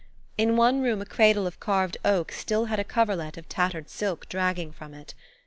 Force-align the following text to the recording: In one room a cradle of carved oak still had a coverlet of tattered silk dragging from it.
In 0.35 0.57
one 0.57 0.81
room 0.81 0.99
a 0.99 1.05
cradle 1.05 1.45
of 1.45 1.59
carved 1.59 1.95
oak 2.03 2.31
still 2.31 2.65
had 2.65 2.79
a 2.79 2.83
coverlet 2.83 3.37
of 3.37 3.47
tattered 3.47 3.87
silk 3.87 4.27
dragging 4.29 4.71
from 4.71 4.95
it. 4.95 5.13